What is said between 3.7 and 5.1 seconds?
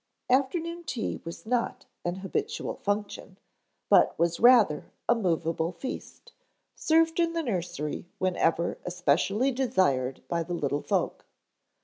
but was rather